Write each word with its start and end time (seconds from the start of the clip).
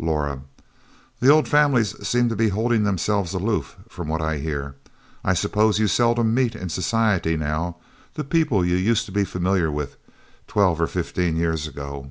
Laura 0.00 0.40
"The 1.20 1.28
old 1.28 1.46
families 1.46 1.94
seem 2.04 2.28
to 2.30 2.34
be 2.34 2.48
holding 2.48 2.82
themselves 2.82 3.34
aloof, 3.34 3.76
from 3.88 4.08
what 4.08 4.20
I 4.20 4.38
hear. 4.38 4.74
I 5.22 5.32
suppose 5.32 5.78
you 5.78 5.86
seldom 5.86 6.34
meet 6.34 6.56
in 6.56 6.68
society 6.70 7.36
now, 7.36 7.76
the 8.14 8.24
people 8.24 8.64
you 8.66 8.74
used 8.74 9.06
to 9.06 9.12
be 9.12 9.22
familiar 9.22 9.70
with 9.70 9.96
twelve 10.48 10.80
or 10.80 10.88
fifteen 10.88 11.36
years 11.36 11.68
ago?" 11.68 12.10